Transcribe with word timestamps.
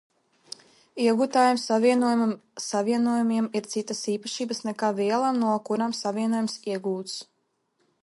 Iegūtajiem 1.03 1.59
savienojumiem 2.65 3.51
ir 3.61 3.69
citas 3.75 4.03
īpašības 4.17 4.65
nekā 4.71 4.93
vielām, 5.03 5.41
no 5.45 5.55
kurām 5.71 5.97
savienojums 6.03 6.61
iegūts. 6.75 7.25